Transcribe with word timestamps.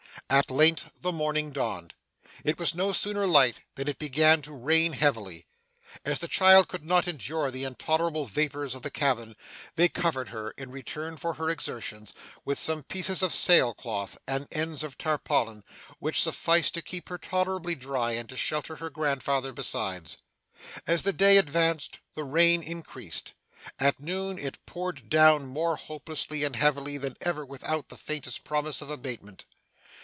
At 0.29 0.49
length 0.49 0.91
the 1.01 1.11
morning 1.11 1.51
dawned. 1.51 1.93
It 2.45 2.57
was 2.57 2.73
no 2.73 2.93
sooner 2.93 3.27
light 3.27 3.57
than 3.75 3.89
it 3.89 3.99
began 3.99 4.41
to 4.43 4.53
rain 4.53 4.93
heavily. 4.93 5.45
As 6.05 6.21
the 6.21 6.27
child 6.29 6.69
could 6.69 6.85
not 6.85 7.05
endure 7.05 7.51
the 7.51 7.65
intolerable 7.65 8.25
vapours 8.27 8.73
of 8.73 8.81
the 8.81 8.89
cabin, 8.91 9.35
they 9.75 9.89
covered 9.89 10.29
her, 10.29 10.51
in 10.51 10.71
return 10.71 11.17
for 11.17 11.33
her 11.33 11.49
exertions, 11.49 12.13
with 12.45 12.57
some 12.57 12.81
pieces 12.83 13.21
of 13.21 13.33
sail 13.33 13.73
cloth 13.73 14.17
and 14.25 14.47
ends 14.53 14.83
of 14.83 14.97
tarpaulin, 14.97 15.65
which 15.99 16.21
sufficed 16.23 16.73
to 16.75 16.81
keep 16.81 17.09
her 17.09 17.17
tolerably 17.17 17.75
dry 17.75 18.13
and 18.13 18.29
to 18.29 18.37
shelter 18.37 18.77
her 18.77 18.89
grandfather 18.89 19.51
besides. 19.51 20.15
As 20.87 21.03
the 21.03 21.11
day 21.11 21.35
advanced 21.37 21.99
the 22.15 22.23
rain 22.23 22.63
increased. 22.63 23.33
At 23.79 23.99
noon 23.99 24.39
it 24.39 24.65
poured 24.65 25.09
down 25.09 25.45
more 25.47 25.75
hopelessly 25.75 26.45
and 26.45 26.55
heavily 26.55 26.97
than 26.97 27.17
ever 27.19 27.45
without 27.45 27.89
the 27.89 27.97
faintest 27.97 28.45
promise 28.45 28.81
of 28.81 28.89
abatement. 28.89 29.43